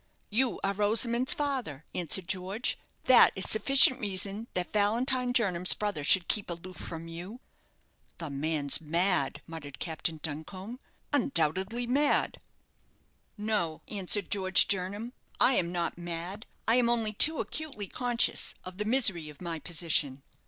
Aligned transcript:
"You 0.31 0.59
are 0.63 0.73
Rosamond's 0.73 1.35
father," 1.35 1.85
answered 1.93 2.27
George; 2.27 2.75
"that 3.03 3.31
is 3.35 3.47
sufficient 3.47 3.99
reason 3.99 4.47
that 4.55 4.73
Valentine 4.73 5.31
Jernam's 5.31 5.75
brother 5.75 6.03
should 6.03 6.27
keep 6.27 6.49
aloof 6.49 6.77
from 6.77 7.07
you." 7.07 7.39
"The 8.17 8.31
man's 8.31 8.81
mad," 8.81 9.43
muttered 9.45 9.77
Captain 9.77 10.19
Duncombe; 10.23 10.79
"undoubtedly 11.13 11.85
mad." 11.85 12.39
"No," 13.37 13.83
answered 13.89 14.31
George 14.31 14.67
Jernam, 14.67 15.13
"I 15.39 15.53
am 15.53 15.71
not 15.71 15.99
mad 15.99 16.47
I 16.67 16.77
am 16.77 16.89
only 16.89 17.13
too 17.13 17.39
acutely 17.39 17.85
conscious 17.85 18.55
of 18.63 18.79
the 18.79 18.85
misery 18.85 19.29
of 19.29 19.39
my 19.39 19.59
position. 19.59 20.23